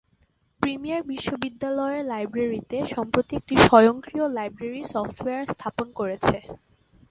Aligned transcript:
Premier 0.61 1.01
বিশ্ববিদ্যালয়ের 1.11 2.03
লাইব্রেরীতে 2.05 2.77
সম্প্রতি 2.93 3.31
একটি 3.39 3.55
স্বয়ংক্রিয় 3.65 4.25
লাইব্রেরী 4.37 4.81
সফটওয়্যার 4.93 5.43
স্থাপন 5.53 5.87
করেছে। 5.99 6.35